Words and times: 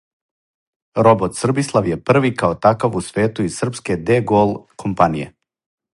Робот 1.07 1.35
Србислав 1.41 1.89
је 1.91 1.99
први 2.11 2.33
као 2.41 2.57
такав 2.67 2.97
у 3.01 3.03
свету 3.09 3.45
из 3.51 3.61
Србске 3.63 3.99
ДГолд 4.09 4.59
компаније! 4.85 5.33